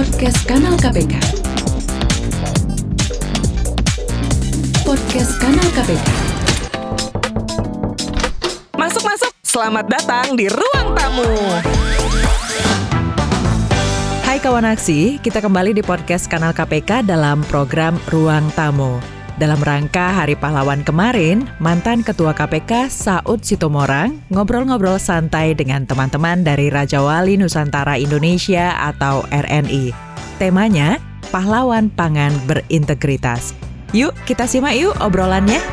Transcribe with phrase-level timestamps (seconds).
[0.00, 1.12] Podcast Kanal KPK.
[4.80, 6.08] Podcast Kanal KPK.
[8.80, 11.28] Masuk masuk, selamat datang di ruang tamu.
[14.24, 19.19] Hai kawan aksi, kita kembali di podcast kanal KPK dalam program Ruang Tamu.
[19.40, 26.68] Dalam rangka Hari Pahlawan kemarin, mantan Ketua KPK Saud Sitomorang ngobrol-ngobrol santai dengan teman-teman dari
[26.68, 29.96] Raja Wali Nusantara Indonesia atau RNI.
[30.36, 31.00] Temanya,
[31.32, 33.56] Pahlawan Pangan Berintegritas.
[33.96, 35.64] Yuk, kita simak yuk obrolannya.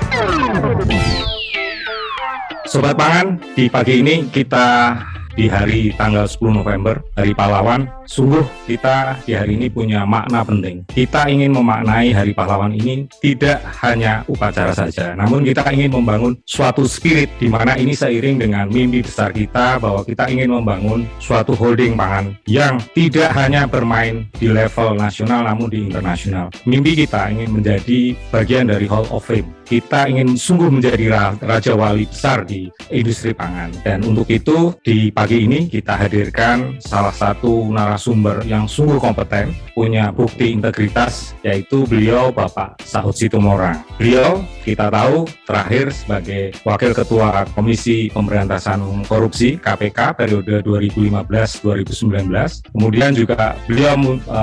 [2.71, 4.95] Sobat Pangan, di pagi ini kita
[5.35, 10.81] di hari tanggal 10 November, Hari Pahlawan, sungguh kita di hari ini punya makna penting.
[10.87, 16.87] Kita ingin memaknai Hari Pahlawan ini tidak hanya upacara saja, namun kita ingin membangun suatu
[16.87, 21.99] spirit di mana ini seiring dengan mimpi besar kita bahwa kita ingin membangun suatu holding
[21.99, 26.49] pangan yang tidak hanya bermain di level nasional namun di internasional.
[26.63, 29.53] Mimpi kita ingin menjadi bagian dari Hall of Fame.
[29.67, 35.43] Kita ingin sungguh menjadi raja wali besar di industri pangan dan untuk itu di pagi
[35.43, 37.96] ini kita hadirkan salah satu narasumber
[38.45, 43.81] yang sungguh kompeten, punya bukti integritas, yaitu beliau Bapak Sahut Situmorang.
[43.97, 52.75] Beliau kita tahu terakhir sebagai Wakil Ketua Komisi Pemberantasan Korupsi KPK periode 2015-2019.
[52.75, 53.95] Kemudian juga beliau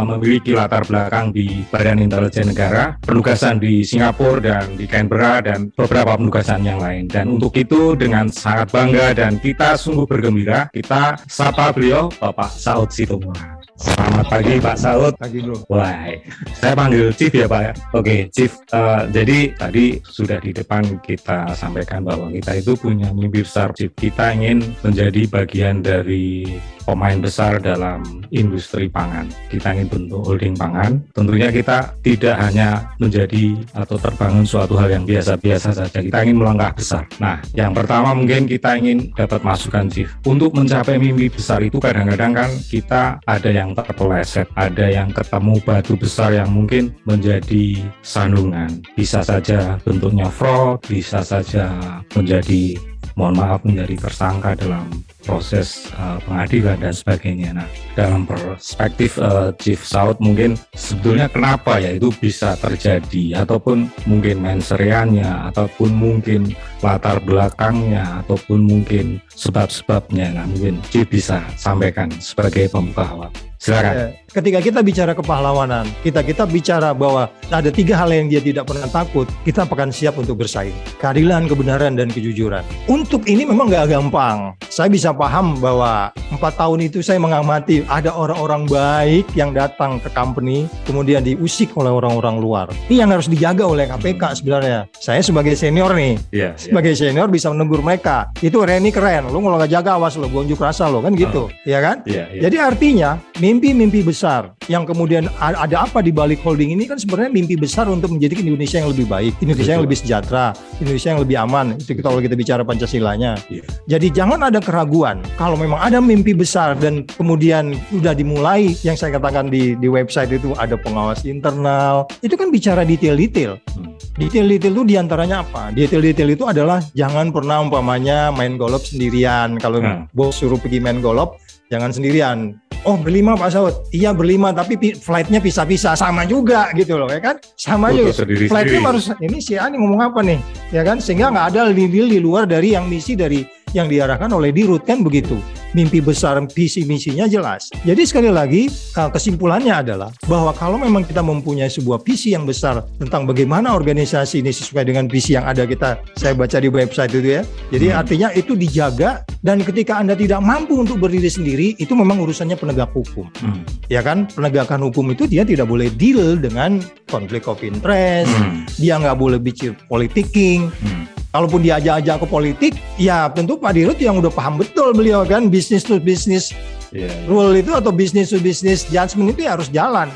[0.08, 6.16] memiliki latar belakang di Badan Intelijen Negara, penugasan di Singapura dan di Canberra dan beberapa
[6.16, 7.04] penugasan yang lain.
[7.04, 12.88] Dan untuk itu dengan sangat bangga dan kita sungguh bergembira kita sapa beliau Bapak Saud
[12.88, 13.43] Situmorang.
[13.74, 15.12] Selamat pagi Pak Saud.
[15.18, 15.58] Pagi bro.
[15.66, 16.06] Wah,
[16.54, 17.72] saya panggil Chief ya Pak ya.
[17.90, 23.42] Oke Chief, uh, jadi tadi sudah di depan kita sampaikan bahwa kita itu punya mimpi
[23.42, 23.74] besar.
[23.74, 26.46] Chief kita ingin menjadi bagian dari
[26.84, 29.28] pemain besar dalam industri pangan.
[29.48, 31.00] Kita ingin bentuk holding pangan.
[31.16, 35.98] Tentunya kita tidak hanya menjadi atau terbangun suatu hal yang biasa-biasa saja.
[35.98, 37.04] Kita ingin melangkah besar.
[37.18, 40.10] Nah, yang pertama mungkin kita ingin dapat masukan Chief.
[40.26, 45.94] Untuk mencapai mimpi besar itu kadang-kadang kan kita ada yang terpeleset, ada yang ketemu batu
[45.94, 48.82] besar yang mungkin menjadi sandungan.
[48.98, 51.70] Bisa saja bentuknya fraud, bisa saja
[52.12, 52.74] menjadi
[53.14, 54.90] mohon maaf menjadi tersangka dalam
[55.24, 57.50] proses uh, pengadilan dan sebagainya.
[57.56, 64.42] Nah, dalam perspektif uh, Chief Saud mungkin sebetulnya kenapa ya itu bisa terjadi ataupun mungkin
[64.42, 66.52] menseriannya ataupun mungkin
[66.82, 70.34] latar belakangnya ataupun mungkin sebab-sebabnya.
[70.36, 73.30] Nah, mungkin Chief bisa sampaikan sebagai pembuka awal.
[73.56, 74.23] Silakan.
[74.34, 78.90] Ketika kita bicara kepahlawanan, kita kita bicara bahwa ada tiga hal yang dia tidak pernah
[78.90, 80.74] takut, kita akan siap untuk bersaing.
[80.98, 82.66] Keadilan, kebenaran, dan kejujuran.
[82.90, 84.58] Untuk ini memang nggak gampang.
[84.66, 90.10] Saya bisa paham bahwa empat tahun itu saya mengamati ada orang-orang baik yang datang ke
[90.10, 92.66] company, kemudian diusik oleh orang-orang luar.
[92.90, 94.90] Ini yang harus dijaga oleh KPK sebenarnya.
[94.98, 97.06] Saya sebagai senior nih, yeah, sebagai yeah.
[97.06, 98.34] senior bisa menegur mereka.
[98.42, 101.46] Itu Reni keren, lu kalau nggak jaga awas lo, gue unjuk rasa lo kan gitu,
[101.46, 101.48] oh.
[101.62, 102.02] ya kan?
[102.02, 102.50] Yeah, yeah.
[102.50, 104.23] Jadi artinya mimpi-mimpi besar
[104.66, 108.80] yang kemudian ada apa di balik holding ini kan sebenarnya mimpi besar untuk menjadikan Indonesia
[108.80, 109.74] yang lebih baik, Indonesia Betul.
[109.76, 110.46] yang lebih sejahtera,
[110.80, 111.66] Indonesia yang lebih aman.
[111.76, 113.36] Itu kita kalau kita bicara Pancasilanya.
[113.52, 113.66] Yeah.
[113.86, 115.20] Jadi jangan ada keraguan.
[115.36, 120.32] Kalau memang ada mimpi besar dan kemudian sudah dimulai yang saya katakan di di website
[120.32, 123.60] itu ada pengawas internal, itu kan bicara detail-detail.
[123.76, 123.92] Hmm.
[124.14, 125.74] Detail-detail itu di antaranya apa?
[125.74, 129.58] Detail-detail itu adalah jangan pernah umpamanya main golf sendirian.
[129.58, 130.14] Kalau hmm.
[130.14, 131.36] bos suruh pergi main golf,
[131.68, 133.74] jangan sendirian oh berlima Pak Saud?
[133.90, 135.96] Iya berlima tapi flightnya pisah-pisah.
[135.96, 137.36] Sama juga gitu loh ya kan?
[137.56, 138.12] Sama juga.
[138.24, 140.38] flightnya harus ini si Ani ngomong apa nih?
[140.70, 141.00] Ya kan?
[141.00, 145.02] Sehingga nggak ada deal di luar dari yang misi dari yang diarahkan oleh dirut kan
[145.02, 145.34] begitu
[145.74, 147.68] mimpi besar visi misinya jelas.
[147.82, 152.86] Jadi sekali lagi uh, kesimpulannya adalah bahwa kalau memang kita mempunyai sebuah visi yang besar
[153.02, 157.38] tentang bagaimana organisasi ini sesuai dengan visi yang ada kita saya baca di website itu
[157.38, 157.42] ya.
[157.74, 158.00] Jadi hmm.
[158.00, 162.94] artinya itu dijaga dan ketika anda tidak mampu untuk berdiri sendiri itu memang urusannya penegak
[162.94, 163.26] hukum.
[163.42, 163.66] Hmm.
[163.90, 164.30] ya kan?
[164.30, 168.30] Penegakan hukum itu dia tidak boleh deal dengan konflik of interest.
[168.30, 168.64] Hmm.
[168.78, 174.22] dia nggak boleh bicara politicking hmm kalaupun diajak-ajak ke politik, ya tentu Pak Dirut yang
[174.22, 176.54] udah paham betul beliau kan bisnis to bisnis
[176.94, 177.10] yeah.
[177.26, 180.06] rule itu atau bisnis to bisnis judgment itu ya harus jalan.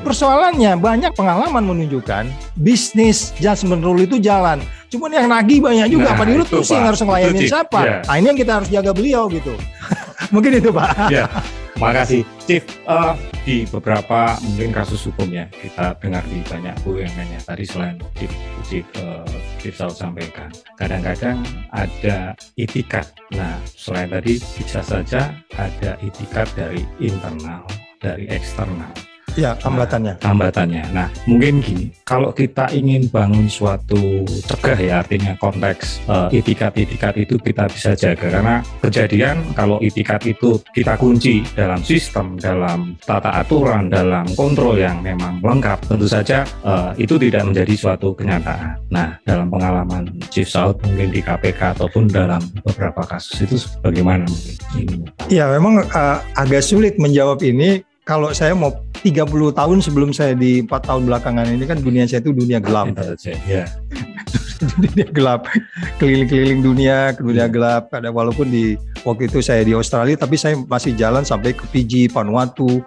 [0.00, 4.62] Persoalannya banyak pengalaman menunjukkan bisnis judgment rule itu jalan.
[4.88, 7.80] Cuman yang nagih banyak juga nah, Pak Dirut tuh sih harus ngelayanin siapa.
[7.82, 8.00] Yeah.
[8.06, 9.52] Nah ini yang kita harus jaga beliau gitu.
[10.34, 11.10] Mungkin itu Pak.
[11.10, 11.28] Yeah.
[11.80, 12.60] Makasih, Chief.
[12.84, 17.96] Uh, di beberapa mungkin kasus hukumnya kita dengar di banyak bu yang nanya tadi selain
[18.20, 18.28] Chief
[18.68, 19.24] Chief, uh,
[19.68, 20.48] Saud sampaikan,
[20.80, 23.12] kadang-kadang ada itikat.
[23.36, 27.68] Nah, selain tadi bisa saja ada itikat dari internal,
[28.00, 29.09] dari eksternal.
[29.40, 30.20] Ya, hambatannya.
[30.20, 30.84] hambatannya.
[30.92, 37.40] Nah, mungkin gini, kalau kita ingin bangun suatu cegah ya, artinya konteks eh, itikat-itikat itu
[37.40, 43.88] kita bisa jaga karena kejadian kalau itikat itu kita kunci dalam sistem, dalam tata aturan,
[43.88, 48.76] dalam kontrol yang memang lengkap, tentu saja eh, itu tidak menjadi suatu kenyataan.
[48.92, 54.56] Nah, dalam pengalaman Chief Saud mungkin di KPK ataupun dalam beberapa kasus itu bagaimana mungkin
[54.76, 54.96] ini?
[55.32, 57.80] Ya, memang uh, agak sulit menjawab ini
[58.10, 58.74] kalau saya mau
[59.06, 59.22] 30
[59.54, 62.90] tahun sebelum saya di 4 tahun belakangan ini kan dunia saya itu dunia gelap.
[62.90, 63.70] Intelijen, ya.
[64.82, 65.48] dunia gelap
[65.96, 68.76] keliling-keliling dunia ke dunia gelap ada walaupun di
[69.08, 72.84] waktu itu saya di Australia tapi saya masih jalan sampai ke Fiji Vanuatu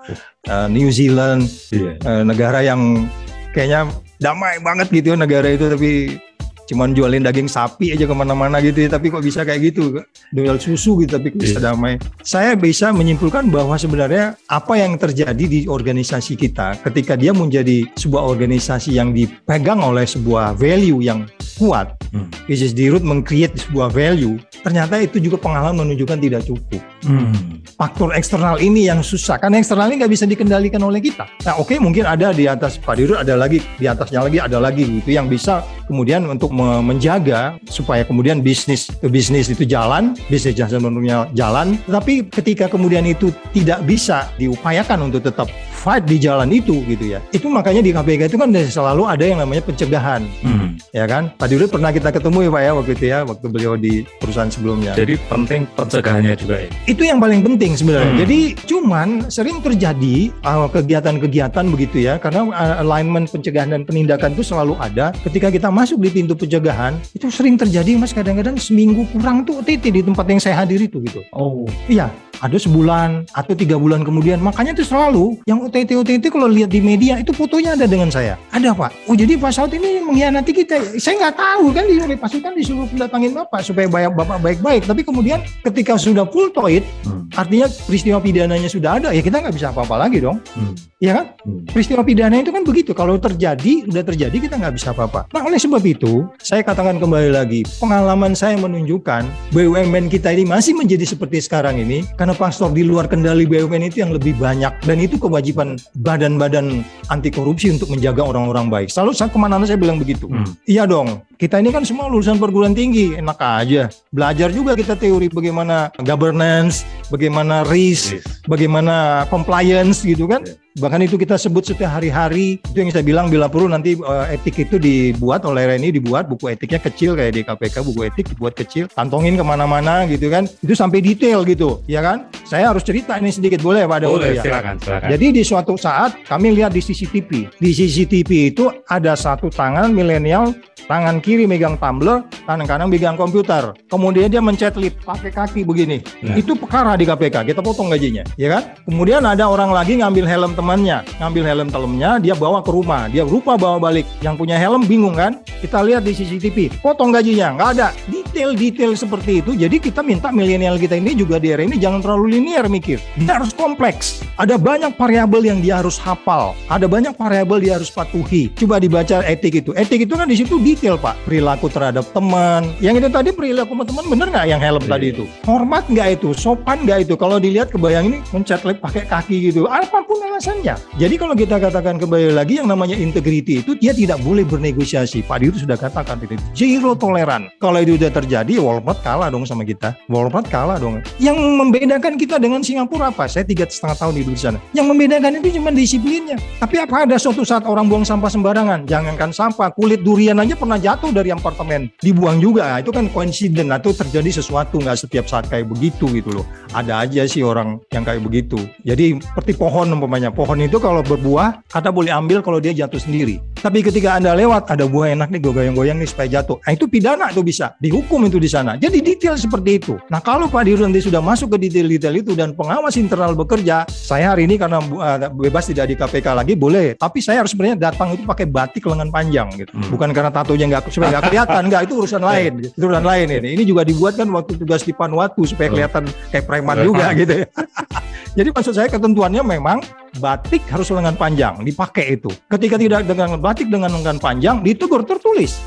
[0.54, 1.98] uh, New Zealand Iya.
[2.06, 3.10] uh, negara yang
[3.58, 3.90] kayaknya
[4.22, 6.22] damai banget gitu ya negara itu tapi
[6.64, 10.00] cuman jualin daging sapi aja ke mana-mana gitu ya tapi kok bisa kayak gitu
[10.32, 15.60] jual susu gitu tapi bisa damai saya bisa menyimpulkan bahwa sebenarnya apa yang terjadi di
[15.68, 21.28] organisasi kita ketika dia menjadi sebuah organisasi yang dipegang oleh sebuah value yang
[21.60, 22.30] kuat Hmm.
[22.46, 27.60] which is di root meng-create sebuah value ternyata itu juga pengalaman menunjukkan tidak cukup Hmm.
[27.74, 31.26] faktor eksternal ini yang susah karena eksternal ini nggak bisa dikendalikan oleh kita.
[31.44, 34.86] Nah oke mungkin ada di atas Pak Dirut ada lagi di atasnya lagi ada lagi
[35.02, 41.26] gitu yang bisa kemudian untuk menjaga supaya kemudian bisnis bisnis itu jalan bisnis jasa menurutnya
[41.34, 41.76] jalan.
[41.90, 47.20] Tapi ketika kemudian itu tidak bisa diupayakan untuk tetap fight di jalan itu gitu ya.
[47.34, 50.76] Itu makanya di KPK itu kan selalu ada yang namanya pencegahan Hmm.
[50.92, 51.32] ya kan.
[51.36, 54.48] Pak Dirut pernah kita ketemu ya Pak ya waktu itu ya waktu beliau di perusahaan
[54.48, 56.70] sebelumnya Jadi penting pencegahannya juga ya.
[56.86, 58.14] itu yang paling penting sebenarnya.
[58.14, 58.22] Hmm.
[58.24, 64.44] Jadi cuman sering terjadi uh, kegiatan-kegiatan begitu ya karena uh, alignment pencegahan dan penindakan itu
[64.46, 65.12] selalu ada.
[65.24, 69.96] Ketika kita masuk di pintu pencegahan itu sering terjadi mas kadang-kadang seminggu kurang tuh OTT
[69.96, 71.24] di tempat yang saya hadir itu gitu.
[71.32, 71.64] Oh.
[71.88, 72.12] Iya,
[72.44, 74.44] ada sebulan atau tiga bulan kemudian.
[74.44, 78.36] Makanya itu selalu yang OTT OTT kalau lihat di media itu fotonya ada dengan saya.
[78.52, 78.92] Ada pak.
[79.08, 81.00] Oh jadi Pak Saud ini mengkhianati kita.
[81.00, 84.84] Saya nggak tahu kan di oleh pasukan disuruh datangin bapak supaya bayar bapak baik-baik.
[84.84, 87.28] Tapi kemudian ketika sudah full toit, Hmm.
[87.36, 90.40] artinya peristiwa pidananya sudah ada, ya kita nggak bisa apa-apa lagi dong.
[90.56, 90.76] Hmm.
[91.04, 91.26] Iya kan?
[91.44, 91.68] Hmm.
[91.68, 92.96] Peristiwa pidana itu kan begitu.
[92.96, 95.28] Kalau terjadi, udah terjadi kita nggak bisa apa-apa.
[95.36, 100.72] Nah oleh sebab itu, saya katakan kembali lagi, pengalaman saya menunjukkan BUMN kita ini masih
[100.80, 104.98] menjadi seperti sekarang ini karena pastor di luar kendali BUMN itu yang lebih banyak dan
[105.04, 108.88] itu kewajiban badan-badan anti korupsi untuk menjaga orang-orang baik.
[108.88, 110.32] Selalu saya ke mana saya bilang begitu.
[110.32, 110.56] Hmm.
[110.64, 111.20] Iya dong.
[111.44, 113.92] Kita ini kan semua lulusan perguruan tinggi, enak aja.
[114.16, 118.24] Belajar juga kita teori bagaimana governance, bagaimana risk, Yes.
[118.48, 120.48] bagaimana compliance gitu kan.
[120.48, 120.56] Ya.
[120.74, 122.64] Bahkan itu kita sebut setiap hari-hari.
[122.64, 126.56] Itu yang saya bilang bila perlu nanti eh, etik itu dibuat oleh Reni dibuat buku
[126.56, 130.48] etiknya kecil kayak di KPK buku etik dibuat kecil, kantongin ke mana-mana gitu kan.
[130.64, 132.32] Itu sampai detail gitu, ya kan?
[132.48, 134.48] Saya harus cerita ini sedikit boleh pada Boleh, ya.
[134.48, 135.10] silakan, silakan.
[135.12, 137.52] Jadi di suatu saat kami lihat di CCTV.
[137.60, 140.54] Di CCTV itu ada satu tangan milenial,
[140.86, 143.74] tangan kiri megang tumbler, tangan kanan megang komputer.
[143.90, 146.06] Kemudian dia mencet lip pakai kaki begini.
[146.22, 146.38] Nah.
[146.38, 147.50] Itu perkara di KPK.
[147.50, 148.64] Kita potong gajinya, ya kan?
[148.86, 153.10] Kemudian ada orang lagi ngambil helm temannya, ngambil helm temennya, dia bawa ke rumah.
[153.10, 154.06] Dia lupa bawa balik.
[154.22, 155.42] Yang punya helm bingung kan?
[155.60, 157.88] Kita lihat di CCTV, potong gajinya, nggak ada.
[158.34, 159.54] Detail-detail seperti itu.
[159.54, 162.98] Jadi kita minta milenial kita ini juga di era ini jangan terlalu linear mikir.
[163.14, 164.26] Dia harus kompleks.
[164.42, 166.58] Ada banyak variabel yang dia harus hafal.
[166.66, 168.50] Ada banyak variabel dia harus patuhi.
[168.58, 169.70] Coba dibaca etik itu.
[169.78, 171.14] Etik itu kan di situ detail pak.
[171.30, 172.74] Perilaku terhadap teman.
[172.82, 175.14] Yang itu tadi perilaku teman bener nggak yang helm tadi Iya.
[175.14, 175.24] itu?
[175.46, 176.30] Hormat nggak itu?
[176.34, 177.14] Sopan nggak itu?
[177.14, 179.70] Kalau dilihat kebayang ini mencet lip pakai kaki gitu.
[179.70, 180.74] Apa pun alasannya.
[180.98, 185.22] Jadi kalau kita katakan kembali lagi yang namanya integrity itu dia tidak boleh bernegosiasi.
[185.22, 187.54] Pak Dir itu sudah katakan itu zero toleran.
[187.62, 189.94] Kalau itu sudah terjadi, Walmart kalah dong sama kita.
[190.08, 191.04] Walmart kalah dong.
[191.20, 193.28] Yang membedakan kita dengan Singapura apa?
[193.28, 194.60] Saya tiga setengah tahun hidup di sana.
[194.72, 196.38] Yang membedakan itu cuma disiplinnya.
[196.64, 198.88] Tapi apa ada suatu saat orang buang sampah sembarangan?
[198.88, 202.80] Jangankan sampah, kulit durian aja pernah jatuh dari apartemen, dibuang juga.
[202.80, 206.46] Itu kan koinsiden atau terjadi sesuatu nggak setiap saat kayak begitu gitu loh.
[206.72, 208.58] Ada aja sih orang yang kayak begitu.
[208.88, 210.32] Jadi seperti pohon umpamanya.
[210.34, 213.53] Pohon itu kalau berbuah, Anda boleh ambil kalau dia jatuh sendiri.
[213.64, 216.60] Tapi ketika Anda lewat, ada buah enak nih, gue goyang-goyang nih supaya jatuh.
[216.68, 217.80] Nah itu pidana tuh bisa.
[217.80, 218.76] Dihukum itu di sana.
[218.76, 219.96] Jadi detail seperti itu.
[220.12, 224.36] Nah kalau Pak Dirut nanti sudah masuk ke detail-detail itu dan pengawas internal bekerja, saya
[224.36, 227.00] hari ini karena uh, bebas tidak di KPK lagi boleh.
[227.00, 229.72] Tapi saya harus sebenarnya datang itu pakai batik lengan panjang gitu.
[229.72, 229.96] Hmm.
[229.96, 232.52] Bukan karena tatonya nggak supaya nggak kelihatan, nggak itu urusan lain.
[232.68, 233.50] Itu urusan lain ini.
[233.56, 236.04] Ini juga dibuat kan waktu tugas di Vanuatu supaya kelihatan
[236.36, 236.88] kayak preman Preman.
[236.92, 237.48] juga gitu ya.
[238.44, 239.80] Jadi maksud saya ketentuannya memang
[240.22, 242.30] batik harus lengan panjang dipakai itu.
[242.46, 245.58] Ketika tidak dengan batik dengan lengan panjang ditegur tertulis.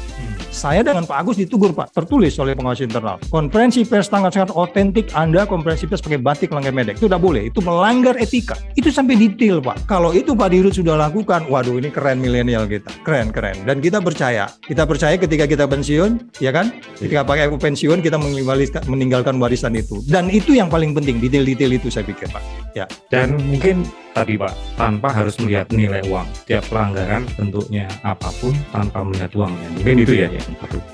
[0.56, 3.20] Saya dengan Pak Agus ditugur Pak, tertulis oleh pengawas internal.
[3.28, 6.96] Konferensi pers tanggal sangat otentik, Anda konferensi pers pakai batik langgar medek.
[6.96, 8.56] Itu udah boleh, itu melanggar etika.
[8.72, 9.84] Itu sampai detail Pak.
[9.84, 12.88] Kalau itu Pak Dirut sudah lakukan, waduh ini keren milenial kita.
[13.04, 13.68] Keren, keren.
[13.68, 14.48] Dan kita percaya.
[14.64, 16.72] Kita percaya ketika kita pensiun, ya kan?
[16.96, 18.16] Ketika pakai pensiun, kita
[18.88, 20.00] meninggalkan warisan itu.
[20.08, 22.40] Dan itu yang paling penting, detail-detail itu saya pikir Pak.
[22.72, 22.88] Ya.
[23.12, 23.84] Dan mungkin
[24.16, 26.24] tadi Pak, tanpa harus melihat nilai uang.
[26.48, 29.68] Tiap pelanggaran bentuknya apa pun tanpa melihat uangnya.
[29.76, 30.45] Mungkin itu ya perlu.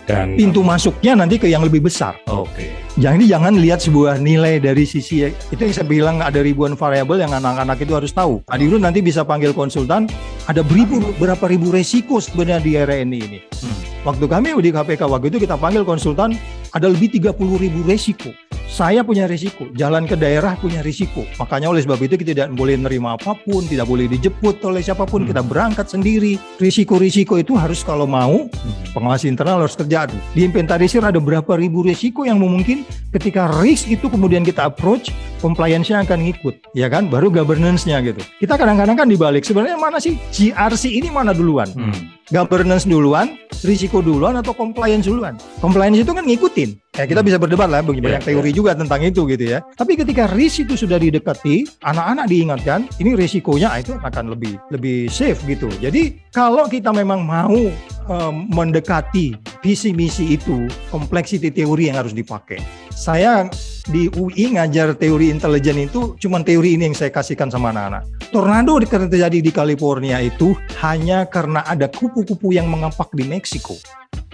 [0.09, 2.17] Dan pintu masuknya nanti ke yang lebih besar.
[2.29, 2.49] Oke.
[2.53, 2.69] Okay.
[3.01, 7.33] Jadi jangan lihat sebuah nilai dari sisi itu yang saya bilang ada ribuan variabel yang
[7.33, 8.45] anak-anak itu harus tahu.
[8.53, 10.05] Adiru nanti bisa panggil konsultan,
[10.45, 13.41] ada beribu berapa ribu resiko sebenarnya di RNI ini.
[13.41, 13.81] Hmm.
[14.03, 16.37] Waktu kami di KPK waktu itu kita panggil konsultan
[16.75, 18.29] ada lebih 30 ribu resiko.
[18.73, 21.29] Saya punya risiko, jalan ke daerah punya risiko.
[21.37, 25.05] Makanya oleh sebab itu kita tidak boleh nerima apa pun, tidak boleh dijemput oleh siapa
[25.05, 25.29] pun, hmm.
[25.29, 26.41] kita berangkat sendiri.
[26.57, 28.97] Risiko-risiko itu harus kalau mau, hmm.
[28.97, 30.17] pengawas internal harus terjadi.
[30.33, 35.13] Di inventarisir ada berapa ribu risiko yang mungkin ketika risk itu kemudian kita approach,
[35.45, 37.13] compliance-nya akan ngikut, ya kan?
[37.13, 38.25] Baru governance-nya gitu.
[38.41, 41.69] Kita kadang-kadang kan dibalik, sebenarnya mana sih GRC ini mana duluan?
[41.77, 43.35] Hmm governance duluan,
[43.67, 45.35] risiko duluan atau compliance duluan.
[45.59, 46.71] Compliance itu kan ngikutin.
[46.93, 48.57] Ya kita bisa berdebat lah, banyak yeah, teori yeah.
[48.61, 49.65] juga tentang itu gitu ya.
[49.75, 55.09] Tapi ketika risk itu sudah didekati, anak-anak diingatkan, ini risikonya ah, itu akan lebih lebih
[55.09, 55.73] safe gitu.
[55.81, 57.73] Jadi kalau kita memang mau
[58.13, 59.33] um, mendekati
[59.65, 62.61] visi misi itu, kompleksiti teori yang harus dipakai.
[62.93, 63.49] Saya
[63.89, 68.07] di UI ngajar teori intelijen itu cuma teori ini yang saya kasihkan sama anak-anak.
[68.31, 73.75] Tornado yang terjadi di California itu hanya karena ada kupu-kupu yang mengampak di Meksiko.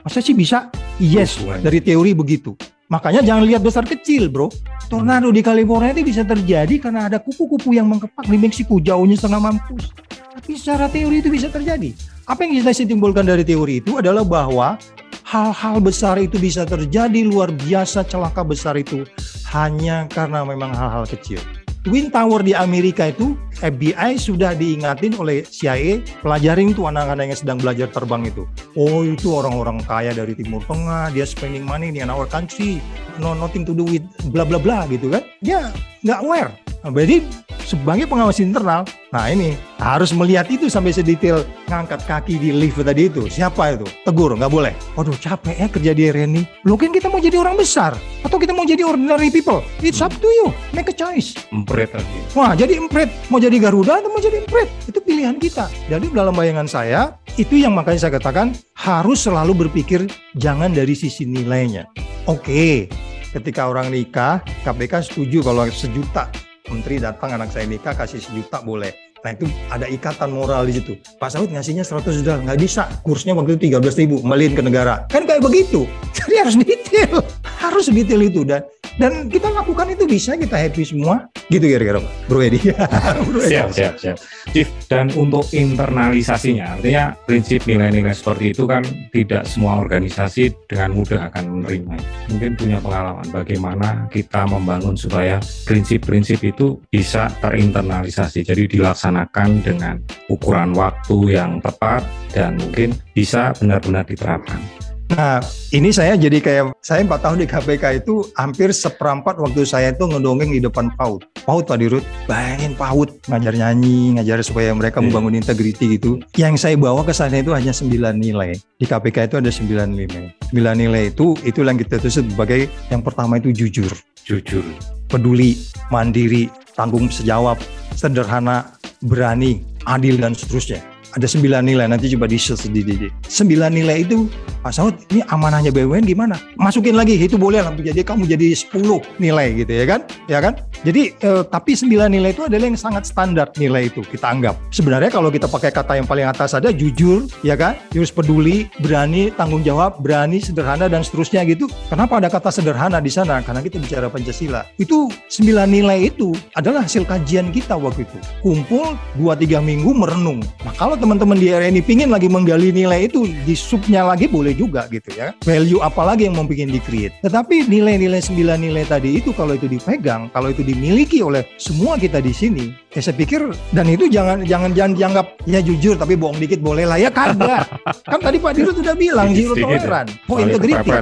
[0.05, 0.71] Masa sih bisa?
[1.01, 2.55] Yes, dari teori begitu.
[2.89, 4.49] Makanya jangan lihat besar kecil, bro.
[4.89, 9.53] Tornado di California itu bisa terjadi karena ada kupu-kupu yang mengepak di Meksiko, jauhnya setengah
[9.53, 9.93] mampus.
[10.09, 11.93] Tapi secara teori itu bisa terjadi.
[12.25, 14.81] Apa yang kita simpulkan dari teori itu adalah bahwa
[15.29, 19.05] hal-hal besar itu bisa terjadi luar biasa celaka besar itu
[19.53, 21.37] hanya karena memang hal-hal kecil.
[21.85, 27.59] Twin Tower di Amerika itu FBI sudah diingatin oleh CIA pelajarin tuh anak-anak yang sedang
[27.61, 28.49] belajar terbang itu.
[28.75, 32.81] Oh itu orang-orang kaya dari Timur Tengah, dia spending money in our country,
[33.21, 35.23] no nothing to do with bla bla bla gitu kan.
[35.45, 35.71] Dia
[36.03, 36.51] nggak aware.
[36.79, 37.27] Nah, berarti
[37.69, 43.13] sebagai pengawas internal, nah ini harus melihat itu sampai sedetail ngangkat kaki di lift tadi
[43.13, 43.29] itu.
[43.29, 43.85] Siapa itu?
[44.07, 44.73] Tegur, nggak boleh.
[44.95, 46.43] Waduh capek ya kerja di Reni.
[46.65, 47.93] Mungkin kita mau jadi orang besar
[48.23, 49.61] atau kita mau jadi ordinary people.
[49.85, 50.55] It's up to you.
[50.73, 51.37] Make a choice.
[51.53, 52.19] Empret lagi.
[52.33, 53.13] Wah jadi empret.
[53.29, 54.71] Mau jadi Garuda atau mau jadi empret.
[54.87, 55.69] Itu pilihan kita.
[55.93, 60.09] Jadi dalam bayangan saya, itu yang makanya saya katakan harus selalu berpikir
[60.39, 61.85] jangan dari sisi nilainya.
[62.25, 62.89] Oke,
[63.35, 66.33] ketika orang nikah, KPK setuju kalau sejuta
[66.71, 70.95] menteri datang anak saya nikah kasih sejuta boleh Nah itu ada ikatan moral di situ.
[71.19, 72.87] Pak Saud ngasihnya 100 juta, nggak bisa.
[73.03, 75.11] Kursnya waktu itu 13 ribu, kembaliin ke negara.
[75.11, 75.91] Kan kayak begitu.
[76.17, 77.19] Jadi harus detail.
[77.59, 78.47] Harus detail itu.
[78.47, 78.63] Dan
[78.99, 81.31] dan kita lakukan itu bisa kita happy semua.
[81.47, 82.13] Gitu kira-kira Pak.
[82.27, 82.59] Bro Edi.
[83.49, 84.17] Siap siap siap.
[84.53, 88.83] Chief dan untuk internalisasinya artinya prinsip nilai-nilai seperti itu kan
[89.15, 91.95] tidak semua organisasi dengan mudah akan menerima.
[92.35, 98.45] Mungkin punya pengalaman bagaimana kita membangun supaya prinsip-prinsip itu bisa terinternalisasi.
[98.45, 99.95] Jadi dilaksanakan dengan
[100.29, 102.03] ukuran waktu yang tepat
[102.35, 104.61] dan mungkin bisa benar-benar diterapkan
[105.09, 105.41] Nah,
[105.73, 110.05] ini saya jadi kayak saya empat tahun di KPK itu hampir seperempat waktu saya itu
[110.05, 111.25] ngedongeng di depan PAUD.
[111.49, 115.09] PAUD Pak Dirut, bayangin PAUD ngajar nyanyi, ngajar supaya mereka yeah.
[115.09, 116.21] membangun integriti gitu.
[116.37, 118.53] Yang saya bawa ke sana itu hanya sembilan nilai.
[118.77, 120.25] Di KPK itu ada sembilan nilai.
[120.53, 123.89] Sembilan nilai itu itu yang kita tulis sebagai yang pertama itu jujur.
[124.29, 124.65] Jujur.
[125.09, 125.57] Peduli,
[125.89, 127.57] mandiri, tanggung sejawab,
[127.97, 134.31] sederhana, berani, adil dan seterusnya ada sembilan nilai nanti coba di di sembilan nilai itu
[134.63, 136.39] Pak Saud ini amanahnya BUMN gimana?
[136.59, 140.01] Masukin lagi itu boleh lah jadi kamu jadi 10 nilai gitu ya kan?
[140.31, 140.55] Ya kan?
[140.87, 144.55] Jadi eh, tapi sembilan nilai itu adalah yang sangat standar nilai itu kita anggap.
[144.71, 147.75] Sebenarnya kalau kita pakai kata yang paling atas ada jujur ya kan?
[147.91, 151.67] Harus peduli berani tanggung jawab berani sederhana dan seterusnya gitu.
[151.91, 153.43] Kenapa ada kata sederhana di sana?
[153.43, 154.67] Karena kita bicara Pancasila.
[154.79, 158.19] Itu sembilan nilai itu adalah hasil kajian kita waktu itu.
[158.43, 160.43] Kumpul dua tiga minggu merenung.
[160.63, 164.53] Nah kalau teman-teman di area ini pingin lagi menggali nilai itu di subnya lagi boleh
[164.53, 165.33] juga gitu ya.
[165.41, 167.17] Value apa lagi yang mau bikin di create.
[167.25, 172.21] Tetapi nilai-nilai sembilan nilai tadi itu kalau itu dipegang, kalau itu dimiliki oleh semua kita
[172.21, 173.41] di sini, ya saya pikir
[173.73, 177.65] dan itu jangan jangan jangan dianggap ya jujur tapi bohong dikit boleh lah ya kagak.
[178.13, 180.93] kan tadi Pak Dirut sudah bilang zero toleran, oh integrity.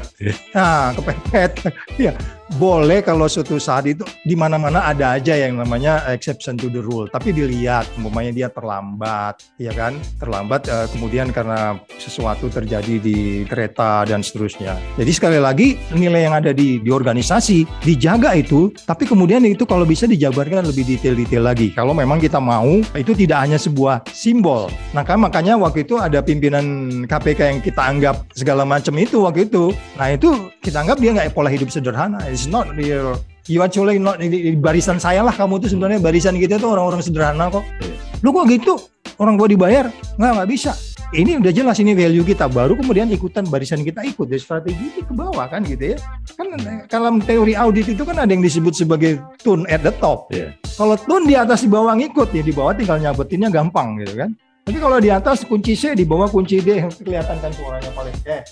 [0.54, 1.50] Nah, kepepet.
[2.06, 2.14] ya
[2.54, 7.10] boleh kalau suatu saat itu di mana-mana ada aja yang namanya exception to the rule.
[7.10, 9.98] Tapi dilihat umpamanya dia terlambat ya kan?
[10.22, 14.78] Terlambat eh, kemudian karena sesuatu terjadi di kereta dan seterusnya.
[14.94, 19.82] Jadi sekali lagi nilai yang ada di di organisasi dijaga itu tapi kemudian itu kalau
[19.82, 21.74] bisa dijabarkan lebih detail-detail lagi.
[21.74, 24.70] Kalau memang kita mau itu tidak hanya sebuah simbol.
[24.94, 26.64] Nah kan makanya waktu itu ada pimpinan
[27.10, 29.74] KPK yang kita anggap segala macam itu waktu itu.
[29.98, 33.16] Nah itu kita anggap dia nggak pola hidup sederhana it's not real.
[33.48, 36.04] You actually not di, di barisan saya lah kamu tuh sebenarnya.
[36.04, 37.64] Barisan kita tuh orang-orang sederhana kok.
[38.20, 38.76] Lu kok gitu?
[39.16, 39.88] Orang gua dibayar?
[40.20, 40.76] Nggak nggak bisa.
[41.14, 42.50] Ini udah jelas ini value kita.
[42.50, 44.28] Baru kemudian ikutan barisan kita ikut.
[44.28, 45.98] Dari strategi itu ke bawah kan gitu ya.
[46.36, 46.58] Kan
[46.90, 50.28] dalam teori audit itu kan ada yang disebut sebagai tune at the top.
[50.34, 50.52] Iya.
[50.76, 52.34] kalau tune di atas di bawah ngikut.
[52.36, 54.34] Ya di bawah tinggal nyabetinnya gampang gitu kan.
[54.66, 56.82] Tapi kalau di atas kunci C di bawah kunci D.
[56.82, 58.42] Yang kelihatan kan suaranya paling eh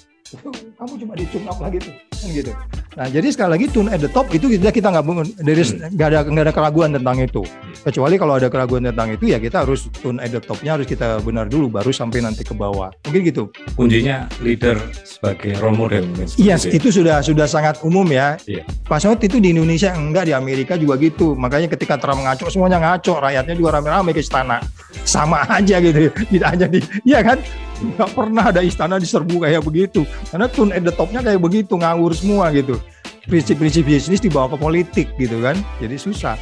[0.78, 2.52] kamu cuma di tune up lagi tuh kan gitu
[2.94, 5.04] nah jadi sekali lagi tune at the top itu kita kita nggak
[5.42, 5.62] dari
[5.92, 7.42] nggak ada nggak ada keraguan tentang itu
[7.82, 11.18] kecuali kalau ada keraguan tentang itu ya kita harus tune at the topnya harus kita
[11.26, 16.44] benar dulu baru sampai nanti ke bawah mungkin gitu kuncinya leader sebagai role model seperti
[16.44, 16.88] Yes, itu.
[16.94, 18.36] sudah sudah sangat umum ya.
[18.44, 18.62] Iya.
[18.86, 21.32] Waktu itu di Indonesia enggak di Amerika juga gitu.
[21.34, 24.60] Makanya ketika Trump ngaco semuanya ngaco, rakyatnya juga rame-rame ke istana.
[25.02, 26.12] Sama aja gitu.
[26.32, 27.38] Tidak hanya di Iya kan?
[27.82, 30.06] Enggak pernah ada istana diserbu kayak begitu.
[30.30, 32.78] Karena tune at the top-nya kayak begitu, ngawur semua gitu.
[33.26, 35.56] Prinsip-prinsip bisnis dibawa ke politik gitu kan.
[35.80, 36.36] Jadi susah.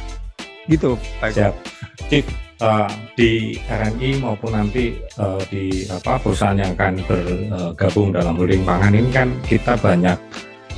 [0.67, 1.37] Gitu, Pak Eko.
[1.39, 1.53] Siap.
[2.07, 2.25] Chief,
[2.61, 3.31] eh, di
[3.67, 9.27] RMI maupun nanti eh, di apa perusahaan yang akan bergabung dalam holding pangan ini kan
[9.47, 10.15] kita banyak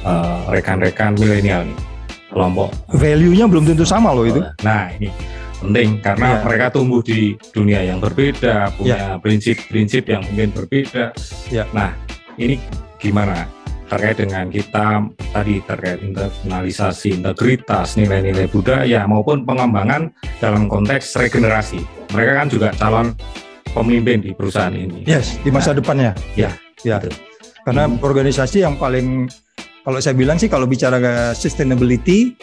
[0.05, 1.77] eh, rekan-rekan milenial nih
[2.33, 2.69] kelompok.
[2.91, 4.41] Value-nya belum tentu sama loh itu.
[4.65, 5.07] Nah ini
[5.61, 6.43] penting karena Iya.
[6.43, 11.15] mereka tumbuh di dunia yang berbeda, punya prinsip-prinsip yang mungkin berbeda.
[11.49, 11.63] Iya.
[11.71, 11.95] Nah
[12.35, 12.59] ini
[12.99, 13.47] gimana
[13.85, 20.09] terkait dengan kita tadi terkait internalisasi integritas nilai-nilai budaya maupun pengembangan
[20.41, 23.13] dalam konteks regenerasi mereka kan juga calon
[23.77, 26.17] pemimpin di perusahaan ini Yes, di masa depannya.
[26.33, 26.49] Ya,
[26.81, 26.97] Ya.
[26.97, 27.13] betul.
[27.61, 28.01] Karena Hmm.
[28.01, 29.29] organisasi yang paling
[29.85, 32.33] kalau saya bilang sih kalau bicara ke sustainability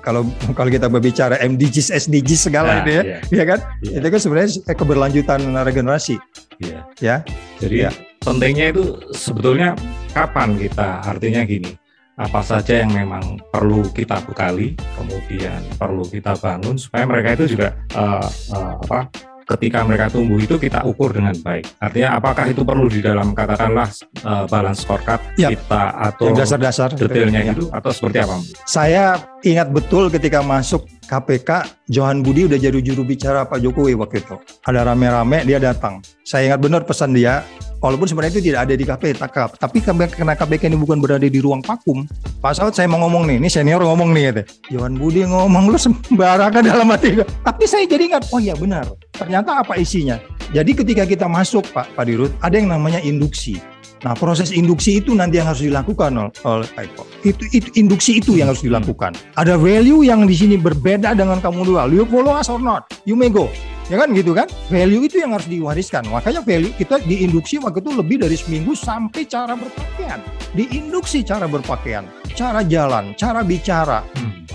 [0.00, 3.58] kalau kalau kita berbicara MDGs, SDGs segala Nah, itu ya, iya, ya kan?
[3.80, 6.16] iya, Itu kan sebenarnya keberlanjutan regenerasi,
[6.58, 6.80] iya.
[6.98, 7.16] ya.
[7.60, 7.90] jadi Ya.
[8.20, 8.82] pentingnya itu
[9.12, 9.72] sebetulnya
[10.12, 11.72] kapan kita artinya gini
[12.20, 17.72] apa saja yang memang perlu kita bekali kemudian perlu kita bangun supaya mereka itu juga
[17.96, 19.08] eh, eh, apa
[19.56, 23.88] ketika mereka tumbuh itu kita ukur dengan baik artinya apakah itu perlu di dalam katakanlah
[24.22, 25.48] eh, balance scorecard Ya.
[25.50, 25.82] kita
[26.12, 26.92] atau dasar-dasar.
[26.94, 27.52] detailnya Ya.
[27.56, 28.36] itu atau seperti apa?
[28.68, 34.22] Saya ingat betul ketika masuk KPK, Johan Budi udah jadi juru bicara Pak Jokowi waktu
[34.22, 34.36] itu.
[34.62, 35.98] Ada rame-rame dia datang.
[36.22, 37.42] Saya ingat benar pesan dia,
[37.80, 41.64] walaupun sebenarnya itu tidak ada di KPK, tapi karena KPK ini bukan berada di ruang
[41.64, 42.04] vakum.
[42.40, 44.42] Pak Saud saya mau ngomong nih, ini senior ngomong nih kata.
[44.70, 47.20] Johan Budi ngomong lu sembarangan dalam hati.
[47.24, 48.86] Tapi saya jadi ingat, oh iya benar.
[49.16, 50.20] Ternyata apa isinya?
[50.52, 53.58] Jadi ketika kita masuk Pak Pak Dirut, ada yang namanya induksi.
[54.00, 57.04] Nah, proses induksi itu nanti yang harus dilakukan ol- oleh Pak Eko.
[57.20, 59.12] Itu, itu induksi itu yang harus dilakukan.
[59.36, 61.84] Ada value yang di sini berbeda dengan kamu dua.
[61.84, 62.88] You follow us or not?
[63.04, 63.52] You may go.
[63.90, 64.46] Ya kan gitu kan?
[64.70, 66.06] Value itu yang harus diwariskan.
[66.06, 70.22] Makanya value kita diinduksi waktu itu lebih dari seminggu sampai cara berpakaian.
[70.54, 72.06] Diinduksi cara berpakaian,
[72.38, 74.06] cara jalan, cara bicara,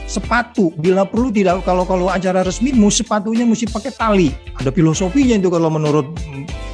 [0.07, 5.35] sepatu bila perlu tidak kalau kalau acara resmi mu sepatunya mesti pakai tali ada filosofinya
[5.35, 6.07] itu kalau menurut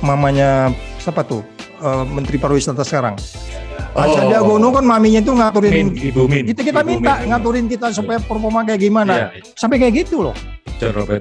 [0.04, 0.70] mamanya
[1.02, 1.42] siapa tuh
[1.82, 3.18] Eh, Menteri Pariwisata sekarang
[3.92, 4.08] Oh.
[4.16, 6.44] Sandiaga Uno kan maminya itu ngaturin Min, Ibu Min.
[6.48, 7.28] Itu kita Ibu minta Min.
[7.36, 9.14] ngaturin kita supaya performa kayak gimana.
[9.14, 9.28] Iya,
[9.60, 10.36] sampai kayak gitu loh.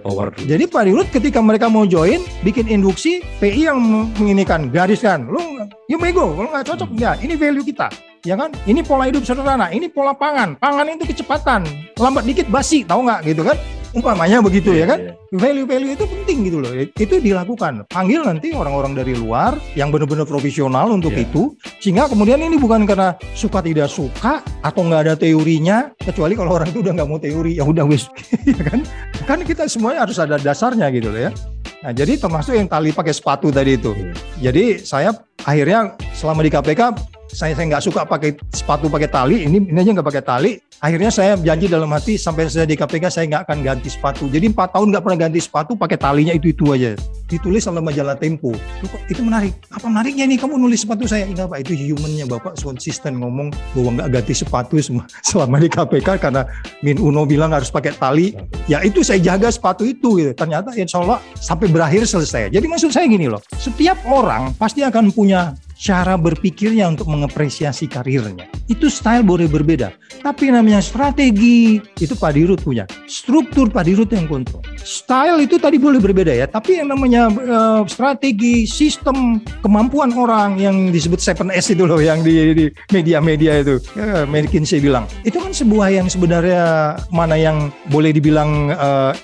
[0.00, 0.32] Power.
[0.40, 3.76] Jadi Pak Dirut ketika mereka mau join bikin induksi PI yang
[4.16, 5.28] menginikan gariskan.
[5.28, 5.36] Lu
[5.84, 7.92] you may go kalau nggak cocok ya ini value kita.
[8.24, 8.56] Ya kan?
[8.64, 10.56] Ini pola hidup sederhana ini pola pangan.
[10.56, 11.68] Pangan itu kecepatan
[12.00, 13.20] lambat dikit basi tahu nggak?
[13.28, 15.00] Gitu kan umpamanya begitu ya kan?
[15.00, 15.14] Iya.
[15.30, 16.74] value-value itu penting gitu loh.
[16.74, 17.86] Itu dilakukan.
[17.86, 21.30] Panggil nanti orang-orang dari luar yang benar-benar profesional untuk Iya.
[21.30, 26.58] itu sehingga kemudian ini bukan karena suka tidak suka atau nggak ada teorinya kecuali kalau
[26.58, 28.10] orang itu udah nggak mau teori ya udah wis.
[28.50, 28.82] Ya kan?
[29.26, 31.32] Kan kita semuanya harus ada dasarnya gitu loh ya.
[31.80, 33.94] Nah jadi termasuk yang tali pakai sepatu tadi itu.
[33.94, 34.12] Iya.
[34.50, 35.10] jadi saya
[35.46, 36.80] akhirnya selama di KPK
[37.30, 39.46] saya saya nggak suka pakai sepatu pakai tali.
[39.46, 40.52] Ini ini aja nggak pakai tali.
[40.80, 44.26] Akhirnya saya janji dalam hati sampai saya di KPK saya nggak akan ganti sepatu.
[44.26, 46.96] Jadi empat tahun nggak pernah ganti sepatu pakai talinya itu itu aja.
[47.30, 48.50] Ditulis oleh majalah Tempo.
[49.06, 49.54] Itu menarik?
[49.70, 50.40] Apa menariknya nih?
[50.42, 51.28] Kamu nulis sepatu saya.
[51.28, 51.58] Enggak pak.
[51.68, 52.58] Itu humannya bapak.
[52.58, 54.80] Konsisten ngomong bahwa nggak ganti sepatu
[55.28, 56.42] selama di KPK karena
[56.82, 58.34] Min Uno bilang harus pakai tali.
[58.66, 60.32] Ya itu saya jaga sepatu itu gitu.
[60.34, 62.50] ternyata insya Allah sampai berakhir selesai.
[62.50, 63.40] Jadi maksud saya gini loh.
[63.54, 68.44] Setiap orang pasti akan punya cara berpikirnya untuk mengapresiasi karirnya.
[68.68, 69.96] Itu style boleh berbeda.
[70.20, 72.84] Tapi namanya strategi, itu Pak Dirut punya.
[73.08, 74.60] Struktur Pak Dirut yang kontrol.
[74.84, 80.92] Style itu tadi boleh berbeda ya, tapi yang namanya uh, strategi, sistem, kemampuan orang yang
[80.92, 83.80] disebut 7S itu loh, yang di, di media-media itu.
[83.96, 85.08] Ya, McKinsey bilang.
[85.24, 89.16] Itu kan sebuah yang sebenarnya mana yang boleh dibilang uh,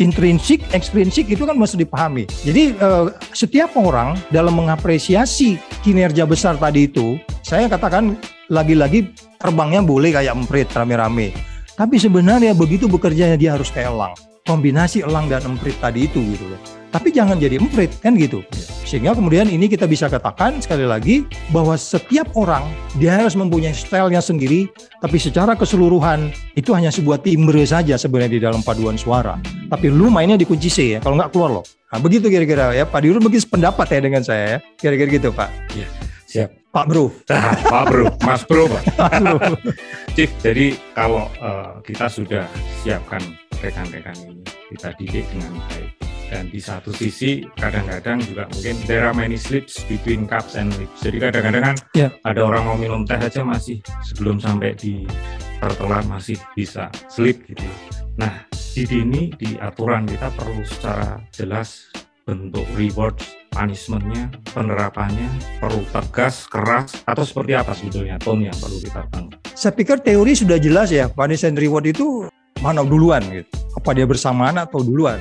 [0.00, 2.24] intrinsik, ekstrinsik itu kan mesti dipahami.
[2.46, 8.16] Jadi uh, setiap orang dalam mengapresiasi kinerja besar tadi itu, saya katakan
[8.48, 11.34] lagi-lagi terbangnya boleh kayak emprit rame-rame.
[11.76, 14.14] Tapi sebenarnya begitu bekerjanya dia harus kayak elang.
[14.42, 16.58] Kombinasi elang dan emprit tadi itu gitu loh.
[16.90, 18.42] Tapi jangan jadi emprit kan gitu.
[18.82, 21.22] Sehingga kemudian ini kita bisa katakan sekali lagi
[21.54, 22.66] bahwa setiap orang
[22.98, 24.66] dia harus mempunyai stylenya sendiri,
[24.98, 29.38] tapi secara keseluruhan itu hanya sebuah timbre saja sebenarnya di dalam paduan suara.
[29.70, 31.64] Tapi lu mainnya di kunci C ya, kalau nggak keluar loh.
[31.94, 34.58] Nah, begitu kira-kira ya Pak Dirut begitu pendapat ya dengan saya ya.
[34.74, 35.48] Kira-kira gitu Pak.
[35.78, 35.88] Iya,
[36.26, 36.50] siap.
[36.72, 37.14] Pak Bro.
[37.30, 38.82] Nah, Pak Bro, Mas Bro Pak.
[40.18, 42.44] Chief, jadi kalau uh, kita sudah
[42.80, 43.20] siapkan
[43.62, 44.42] rekan-rekan ini,
[44.74, 45.90] kita didik dengan baik.
[46.32, 51.04] Dan di satu sisi kadang-kadang juga mungkin there are many slips between cups and lips.
[51.04, 52.08] Jadi kadang-kadang kan yeah.
[52.24, 55.04] ada orang mau minum teh aja masih sebelum sampai di
[55.60, 57.60] tertelan masih bisa slip gitu.
[58.16, 61.92] Nah di sini di aturan kita perlu secara jelas
[62.24, 63.20] bentuk reward
[63.52, 65.28] punishmentnya penerapannya
[65.60, 68.16] perlu tegas keras atau seperti apa sebetulnya?
[68.16, 72.24] Tone yang perlu kita bangun saya pikir teori sudah jelas ya punishment reward itu
[72.64, 75.18] mana duluan gitu apa dia bersamaan atau duluan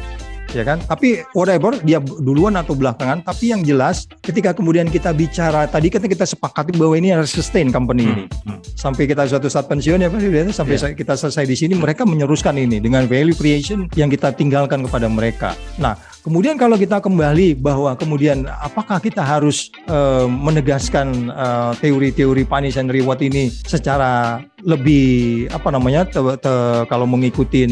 [0.51, 0.77] ya kan?
[0.83, 6.03] Tapi whatever dia duluan atau belakangan, tapi yang jelas ketika kemudian kita bicara tadi kan
[6.03, 8.25] kita sepakati bahwa ini harus sustain company ini.
[8.43, 8.59] Hmm, hmm.
[8.75, 10.19] Sampai kita suatu saat pensiun ya Pak
[10.51, 10.93] sampai yeah.
[10.95, 15.55] kita selesai di sini mereka menyeruskan ini dengan value creation yang kita tinggalkan kepada mereka.
[15.79, 22.77] Nah, Kemudian kalau kita kembali bahwa kemudian apakah kita harus uh, menegaskan uh, teori-teori punish
[22.77, 26.53] and reward ini secara lebih apa namanya te, te,
[26.87, 27.65] kalau mengikuti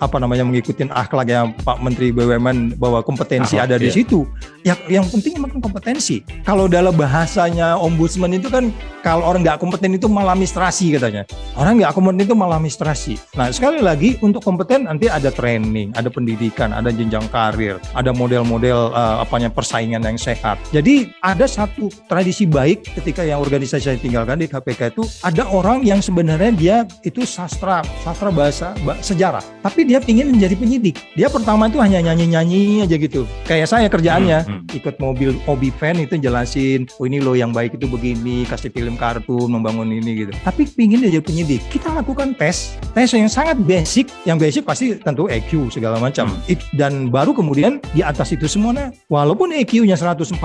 [0.00, 3.88] apa namanya mengikuti akhlak ya Pak Menteri BUMN bahwa kompetensi ah, ada iya.
[3.88, 4.24] di situ.
[4.64, 6.24] Yang yang penting memang kompetensi.
[6.44, 8.72] Kalau dalam bahasanya ombudsman itu kan
[9.04, 11.28] kalau orang nggak kompeten itu malamistrasi katanya.
[11.54, 13.14] Orang nggak kompeten itu malamistrasi.
[13.36, 18.92] Nah sekali lagi untuk kompeten nanti ada training, ada pendidikan, ada jenjang karir ada model-model
[18.92, 20.58] uh, apanya persaingan yang sehat.
[20.74, 25.84] Jadi ada satu tradisi baik ketika yang organisasi saya tinggalkan di KPK itu ada orang
[25.84, 30.96] yang sebenarnya dia itu sastra, sastra bahasa, sejarah, tapi dia ingin menjadi penyidik.
[31.14, 33.28] Dia pertama itu hanya nyanyi-nyanyi aja gitu.
[33.46, 34.78] Kayak saya kerjaannya hmm, hmm.
[34.78, 38.96] ikut mobil obi fan itu jelasin, oh ini loh yang baik itu begini, kasih film
[38.96, 40.32] kartun, membangun ini gitu.
[40.42, 41.41] Tapi pingin dia jadi penyidik.
[41.44, 46.30] Kita lakukan tes, tes yang sangat basic, yang basic pasti tentu EQ segala macam.
[46.30, 46.58] Hmm.
[46.74, 48.94] Dan baru kemudian di atas itu semuanya.
[49.10, 50.38] Walaupun EQ-nya 140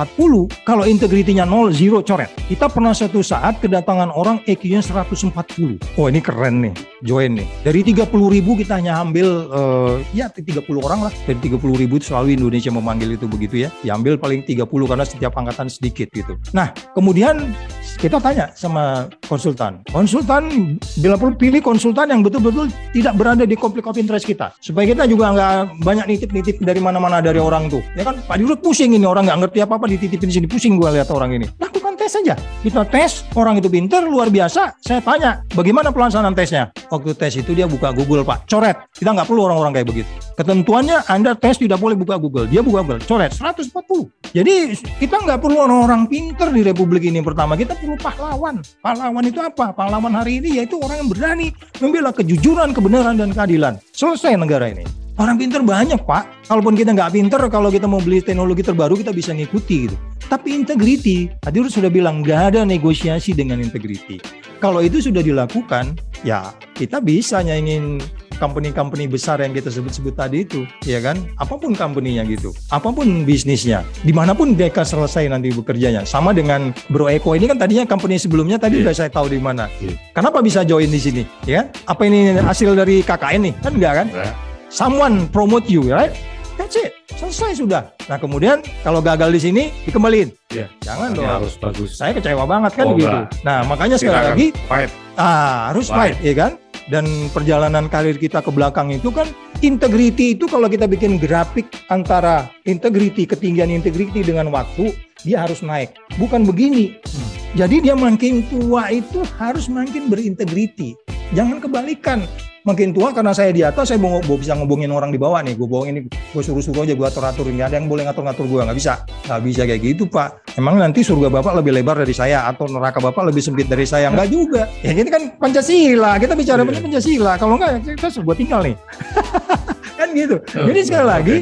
[0.66, 2.32] kalau integritinya 0 zero coret.
[2.48, 6.74] Kita pernah satu saat kedatangan orang EQ-nya 140 oh ini keren nih
[7.06, 7.48] join nih.
[7.66, 11.14] Dari 30 ribu kita hanya ambil uh, ya 30 orang lah.
[11.26, 13.70] Dari 30 ribu itu selalu Indonesia memanggil itu begitu ya.
[13.82, 16.38] Diambil paling 30 karena setiap angkatan sedikit gitu.
[16.54, 17.54] Nah kemudian
[17.98, 19.82] kita tanya sama konsultan.
[19.90, 24.54] Konsultan bila perlu pilih konsultan yang betul-betul tidak berada di konflik of interest kita.
[24.62, 27.82] Supaya kita juga nggak banyak nitip-nitip dari mana-mana dari orang tuh.
[27.98, 28.22] Ya kan?
[28.22, 30.48] Pak Dirut pusing ini orang nggak ngerti apa apa dititipin di sini.
[30.48, 31.46] Pusing gue lihat orang ini.
[31.58, 34.80] Lakukan tes saja kita tes orang itu pinter luar biasa.
[34.80, 36.72] Saya tanya bagaimana pelaksanaan tesnya?
[36.88, 38.48] Waktu tes itu dia buka Google Pak.
[38.48, 38.80] Coret.
[38.96, 40.10] Kita nggak perlu orang-orang kayak begitu.
[40.40, 42.48] Ketentuannya Anda tes tidak boleh buka Google.
[42.48, 43.04] Dia buka Google.
[43.04, 47.60] Coret 140 jadi kita nggak perlu orang-orang pinter di Republik ini pertama.
[47.60, 48.64] Kita perlu pahlawan.
[48.80, 49.76] Pahlawan itu apa?
[49.76, 51.48] Pahlawan hari ini yaitu orang yang berani
[51.84, 53.84] membela kejujuran kebenaran dan keadilan.
[53.92, 54.88] Selesai negara ini.
[55.18, 56.46] Orang pinter banyak pak.
[56.46, 59.98] Kalaupun kita nggak pinter, kalau kita mau beli teknologi terbaru kita bisa ngikuti gitu.
[60.28, 64.20] Tapi integrity, tadi sudah bilang nggak ada negosiasi dengan integrity.
[64.60, 65.96] Kalau itu sudah dilakukan,
[66.28, 68.04] ya kita bisa nyaingin
[68.36, 71.16] company-company besar yang kita sebut-sebut tadi itu, ya kan?
[71.40, 76.04] Apa pun company-nya gitu, apa pun bisnisnya, di mana pun mereka selesai nanti bekerjanya.
[76.04, 78.84] Sama dengan Bro Eko ini kan tadinya company sebelumnya tadi yeah.
[78.84, 79.72] udah saya tahu di mana.
[79.80, 79.96] Yeah.
[80.12, 81.72] Kenapa bisa join di sini, ya?
[81.88, 83.54] Apa ini hasil dari KKN nih?
[83.64, 84.10] Kan enggak kan?
[84.12, 84.36] Yeah
[84.70, 86.12] someone promote you, right?
[86.58, 86.92] That's it.
[87.14, 87.94] Selesai sudah.
[88.10, 90.34] Nah kemudian kalau gagal di sini dikembaliin.
[90.50, 90.68] Yeah.
[90.82, 91.30] Jangan dong.
[91.30, 91.94] Harus bagus.
[91.94, 93.18] Saya kecewa banget kan oh, begitu.
[93.46, 94.90] Nah makanya sekali lagi fight.
[95.16, 96.52] Ah harus fight, fight ya kan?
[96.88, 99.30] Dan perjalanan karir kita ke belakang itu kan
[99.62, 105.94] integrity itu kalau kita bikin grafik antara integrity ketinggian integrity dengan waktu dia harus naik.
[106.18, 106.98] Bukan begini.
[107.06, 107.28] Hmm.
[107.54, 110.98] Jadi dia makin tua itu harus makin berintegriti.
[111.36, 112.24] Jangan kebalikan
[112.68, 115.56] makin tua karena saya di atas saya mau, mau bisa ngobongin orang di bawah nih.
[115.56, 117.48] Gue bohong ini gue suruh-suruh aja gue atur-atur.
[117.48, 118.94] Nggak ada yang boleh ngatur-ngatur gue nggak bisa.
[119.24, 120.30] Nggak bisa kayak gitu pak.
[120.60, 124.12] Emang nanti surga bapak lebih lebar dari saya atau neraka bapak lebih sempit dari saya?
[124.12, 124.68] Nggak juga.
[124.84, 126.20] Ya ini kan pancasila.
[126.20, 126.84] Kita bicara Iya.
[126.84, 127.34] pancasila.
[127.40, 128.76] Kalau nggak kita suruh gue tinggal nih.
[129.98, 130.38] Kan gitu.
[130.46, 131.38] Jadi sekali lagi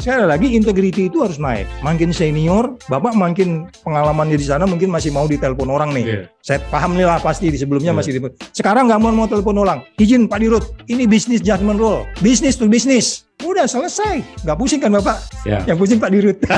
[0.00, 1.68] sekali lagi integriti itu harus naik.
[1.84, 6.04] Makin senior, bapak makin pengalamannya di sana mungkin masih mau ditelepon orang nih.
[6.04, 6.20] Iya.
[6.40, 7.98] Saya paham nih lah pasti di sebelumnya Iya.
[8.00, 8.20] masih di
[8.56, 9.84] Sekarang nggak mau mau telepon orang.
[10.00, 13.28] Izin Pak Dirut, ini bisnis judgment role, bisnis to bisnis.
[13.40, 15.16] Udah selesai, nggak pusing kan bapak?
[15.48, 15.64] Ya.
[15.64, 16.36] Yang pusing Pak Dirut.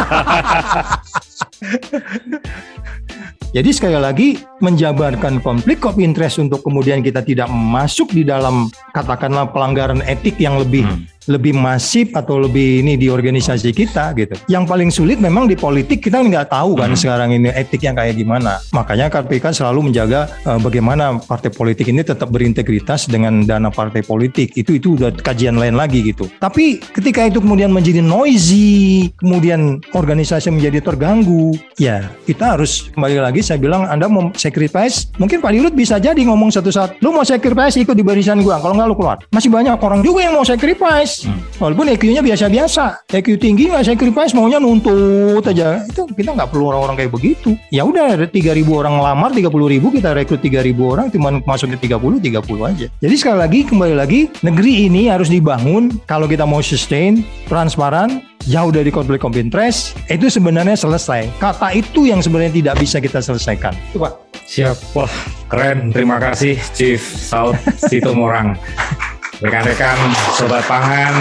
[3.53, 9.45] Jadi sekali lagi menjabarkan konflik of interest untuk kemudian kita tidak masuk di dalam katakanlah
[9.53, 11.05] pelanggaran etik yang lebih Hmm.
[11.31, 14.35] Lebih masif atau lebih ini di organisasi kita gitu.
[14.51, 16.99] Yang paling sulit memang di politik kita nggak tahu kan Hmm.
[16.99, 18.59] sekarang ini etik yang kayak gimana.
[18.75, 24.55] Makanya KPK selalu menjaga eh, bagaimana partai politik ini tetap berintegritas dengan dana partai politik.
[24.55, 26.29] Itu itu udah kajian lain lagi gitu.
[26.39, 33.41] Tapi ketika itu kemudian menjadi noisy, kemudian organisasi menjadi terganggu, ya kita harus kembali lagi
[33.45, 37.27] saya bilang Anda mau sacrifice, mungkin Pak Dirut bisa jadi ngomong satu saat, lu mau
[37.27, 39.19] sacrifice ikut di barisan gua, kalau nggak lu keluar.
[39.35, 41.41] Masih banyak orang juga yang mau sacrifice, Hmm.
[41.61, 45.85] walaupun EQ-nya biasa-biasa, EQ tinggi nggak sacrifice, maunya nuntut aja.
[45.85, 47.55] Itu kita nggak perlu orang-orang kayak begitu.
[47.69, 52.19] Ya udah ada 3000 orang lamar, 30 ribu kita rekrut 3000 orang, cuman masuknya 30,
[52.23, 52.87] 30 aja.
[52.89, 58.73] Jadi sekali lagi kembali lagi negeri ini harus dibangun kalau kita mau sustain, transparan, jauh
[58.75, 61.31] dari konflik of interest, itu sebenarnya selesai.
[61.39, 63.75] Kata itu yang sebenarnya tidak bisa kita selesaikan.
[63.93, 64.13] Itu Pak.
[64.43, 64.77] Siap.
[64.99, 65.13] Wah,
[65.49, 65.95] keren.
[65.95, 68.59] Terima kasih Chief Saud Situmorang.
[69.43, 69.99] Rekan-rekan
[70.39, 71.19] Sobat Pangan.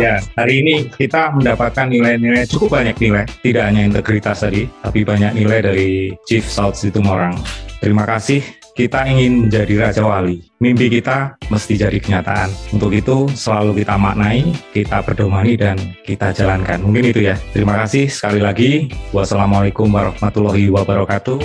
[0.00, 3.28] Ya, hari ini kita mendapatkan nilai-nilai cukup banyak nilai.
[3.28, 7.36] Tidak hanya integritas tadi, tapi banyak nilai dari Chief Saud Situmorang.
[7.84, 8.40] Terima kasih.
[8.72, 10.40] Kita ingin menjadi Raja Wali.
[10.56, 12.48] Mimpi kita mesti jadi kenyataan.
[12.72, 15.76] Untuk itu selalu kita maknai, kita berdomani, dan
[16.08, 16.80] kita jalankan.
[16.80, 17.36] Mungkin itu ya.
[17.52, 18.88] Terima kasih sekali lagi.
[19.12, 21.44] Wassalamualaikum warahmatullahi wabarakatuh.